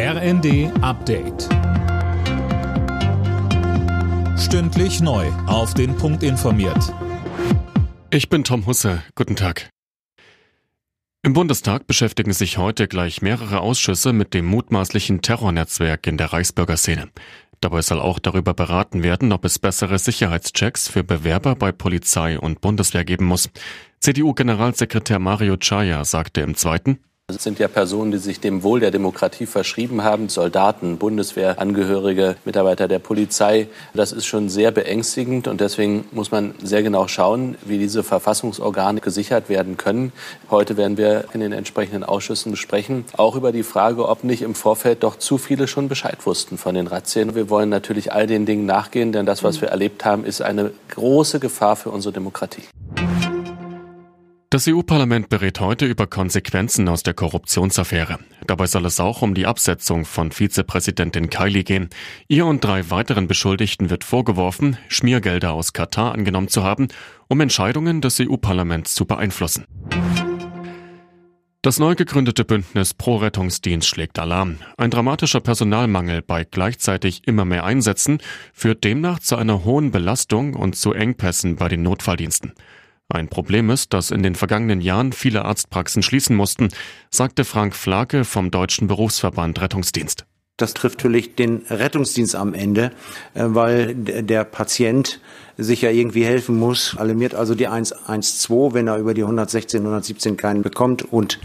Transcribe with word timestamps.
RND 0.00 0.70
Update. 0.80 1.48
Stündlich 4.38 5.00
neu. 5.00 5.26
Auf 5.48 5.74
den 5.74 5.96
Punkt 5.96 6.22
informiert. 6.22 6.94
Ich 8.10 8.28
bin 8.28 8.44
Tom 8.44 8.64
Husse. 8.66 9.02
Guten 9.16 9.34
Tag. 9.34 9.70
Im 11.24 11.32
Bundestag 11.32 11.88
beschäftigen 11.88 12.32
sich 12.32 12.58
heute 12.58 12.86
gleich 12.86 13.22
mehrere 13.22 13.58
Ausschüsse 13.58 14.12
mit 14.12 14.34
dem 14.34 14.46
mutmaßlichen 14.46 15.20
Terrornetzwerk 15.20 16.06
in 16.06 16.16
der 16.16 16.32
Reichsbürgerszene. 16.32 17.08
Dabei 17.60 17.82
soll 17.82 17.98
auch 17.98 18.20
darüber 18.20 18.54
beraten 18.54 19.02
werden, 19.02 19.32
ob 19.32 19.44
es 19.44 19.58
bessere 19.58 19.98
Sicherheitschecks 19.98 20.86
für 20.86 21.02
Bewerber 21.02 21.56
bei 21.56 21.72
Polizei 21.72 22.38
und 22.38 22.60
Bundeswehr 22.60 23.04
geben 23.04 23.24
muss. 23.24 23.50
CDU-Generalsekretär 23.98 25.18
Mario 25.18 25.56
Chaya 25.56 26.04
sagte 26.04 26.42
im 26.42 26.54
zweiten, 26.54 27.00
es 27.38 27.44
sind 27.44 27.60
ja 27.60 27.68
Personen, 27.68 28.10
die 28.10 28.18
sich 28.18 28.40
dem 28.40 28.62
Wohl 28.62 28.80
der 28.80 28.90
Demokratie 28.90 29.46
verschrieben 29.46 30.02
haben, 30.02 30.28
Soldaten, 30.28 30.96
Bundeswehrangehörige, 30.96 32.36
Mitarbeiter 32.46 32.88
der 32.88 32.98
Polizei. 32.98 33.68
Das 33.92 34.10
ist 34.12 34.26
schon 34.26 34.48
sehr 34.48 34.70
beängstigend 34.70 35.46
und 35.46 35.60
deswegen 35.60 36.06
muss 36.10 36.30
man 36.30 36.54
sehr 36.62 36.82
genau 36.82 37.06
schauen, 37.06 37.56
wie 37.64 37.78
diese 37.78 38.02
Verfassungsorgane 38.02 39.00
gesichert 39.00 39.50
werden 39.50 39.76
können. 39.76 40.12
Heute 40.50 40.76
werden 40.78 40.96
wir 40.96 41.26
in 41.34 41.40
den 41.40 41.52
entsprechenden 41.52 42.02
Ausschüssen 42.02 42.50
besprechen, 42.50 43.04
auch 43.16 43.36
über 43.36 43.52
die 43.52 43.62
Frage, 43.62 44.08
ob 44.08 44.24
nicht 44.24 44.40
im 44.40 44.54
Vorfeld 44.54 45.04
doch 45.04 45.16
zu 45.16 45.36
viele 45.36 45.68
schon 45.68 45.88
Bescheid 45.88 46.24
wussten 46.24 46.58
von 46.58 46.74
den 46.74 46.86
Razzien. 46.86 47.34
Wir 47.34 47.50
wollen 47.50 47.68
natürlich 47.68 48.10
all 48.10 48.26
den 48.26 48.46
Dingen 48.46 48.64
nachgehen, 48.64 49.12
denn 49.12 49.26
das, 49.26 49.44
was 49.44 49.60
wir 49.60 49.68
erlebt 49.68 50.04
haben, 50.04 50.24
ist 50.24 50.40
eine 50.40 50.72
große 50.88 51.38
Gefahr 51.38 51.76
für 51.76 51.90
unsere 51.90 52.14
Demokratie. 52.14 52.64
Das 54.50 54.66
EU-Parlament 54.66 55.28
berät 55.28 55.60
heute 55.60 55.84
über 55.84 56.06
Konsequenzen 56.06 56.88
aus 56.88 57.02
der 57.02 57.12
Korruptionsaffäre. 57.12 58.18
Dabei 58.46 58.66
soll 58.66 58.86
es 58.86 58.98
auch 58.98 59.20
um 59.20 59.34
die 59.34 59.44
Absetzung 59.44 60.06
von 60.06 60.32
Vizepräsidentin 60.32 61.28
Kylie 61.28 61.64
gehen. 61.64 61.90
Ihr 62.28 62.46
und 62.46 62.64
drei 62.64 62.88
weiteren 62.88 63.28
Beschuldigten 63.28 63.90
wird 63.90 64.04
vorgeworfen, 64.04 64.78
Schmiergelder 64.88 65.52
aus 65.52 65.74
Katar 65.74 66.14
angenommen 66.14 66.48
zu 66.48 66.64
haben, 66.64 66.88
um 67.28 67.42
Entscheidungen 67.42 68.00
des 68.00 68.20
EU-Parlaments 68.20 68.94
zu 68.94 69.04
beeinflussen. 69.04 69.66
Das 71.60 71.78
neu 71.78 71.94
gegründete 71.94 72.46
Bündnis 72.46 72.94
Pro 72.94 73.16
Rettungsdienst 73.16 73.86
schlägt 73.86 74.18
Alarm. 74.18 74.60
Ein 74.78 74.90
dramatischer 74.90 75.40
Personalmangel 75.40 76.22
bei 76.22 76.44
gleichzeitig 76.44 77.28
immer 77.28 77.44
mehr 77.44 77.64
Einsätzen 77.64 78.16
führt 78.54 78.82
demnach 78.82 79.18
zu 79.18 79.36
einer 79.36 79.66
hohen 79.66 79.90
Belastung 79.90 80.54
und 80.54 80.74
zu 80.74 80.94
Engpässen 80.94 81.56
bei 81.56 81.68
den 81.68 81.82
Notfalldiensten. 81.82 82.54
Ein 83.10 83.28
Problem 83.28 83.70
ist, 83.70 83.94
dass 83.94 84.10
in 84.10 84.22
den 84.22 84.34
vergangenen 84.34 84.82
Jahren 84.82 85.12
viele 85.12 85.46
Arztpraxen 85.46 86.02
schließen 86.02 86.36
mussten, 86.36 86.68
sagte 87.10 87.44
Frank 87.44 87.74
Flake 87.74 88.24
vom 88.24 88.50
Deutschen 88.50 88.86
Berufsverband 88.86 89.62
Rettungsdienst. 89.62 90.26
Das 90.58 90.74
trifft 90.74 90.98
natürlich 90.98 91.36
den 91.36 91.62
Rettungsdienst 91.70 92.34
am 92.34 92.52
Ende, 92.52 92.90
äh, 93.34 93.44
weil 93.46 93.94
der 93.94 94.44
Patient 94.44 95.20
sich 95.56 95.82
ja 95.82 95.90
irgendwie 95.90 96.24
helfen 96.24 96.58
muss. 96.58 96.96
Alarmiert 96.98 97.34
also 97.34 97.54
die 97.54 97.68
112, 97.68 98.74
wenn 98.74 98.88
er 98.88 98.98
über 98.98 99.14
die 99.14 99.22
116, 99.22 99.80
117 99.80 100.36
keinen 100.36 100.62
bekommt 100.62 101.10
und 101.10 101.38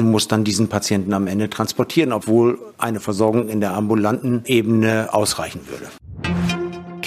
muss 0.00 0.28
dann 0.28 0.44
diesen 0.44 0.68
Patienten 0.68 1.12
am 1.12 1.26
Ende 1.26 1.48
transportieren, 1.48 2.12
obwohl 2.12 2.58
eine 2.78 3.00
Versorgung 3.00 3.48
in 3.48 3.60
der 3.60 3.74
ambulanten 3.74 4.42
Ebene 4.44 5.08
ausreichen 5.12 5.60
würde. 5.68 5.86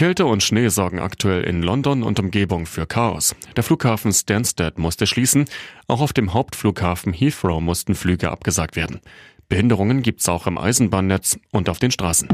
Kälte 0.02 0.26
und 0.26 0.42
Schnee 0.42 0.68
sorgen 0.70 0.98
aktuell 0.98 1.44
in 1.44 1.62
London 1.62 2.02
und 2.02 2.20
Umgebung 2.20 2.66
für 2.66 2.88
Chaos. 2.88 3.36
Der 3.56 3.64
Flughafen 3.64 4.12
Stansted 4.12 4.80
musste 4.80 5.06
schließen. 5.06 5.46
Auch 5.88 6.02
auf 6.02 6.12
dem 6.12 6.34
Hauptflughafen 6.34 7.14
Heathrow 7.14 7.62
mussten 7.62 7.94
Flüge 7.94 8.32
abgesagt 8.32 8.76
werden. 8.76 9.00
Behinderungen 9.48 10.02
gibt's 10.02 10.28
auch 10.28 10.48
im 10.48 10.58
Eisenbahnnetz 10.58 11.38
und 11.52 11.70
auf 11.70 11.78
den 11.78 11.92
Straßen. 11.92 12.30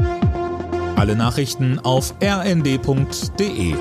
Alle 0.96 1.14
Nachrichten 1.14 1.78
auf 1.78 2.14
rnd.de 2.22 3.74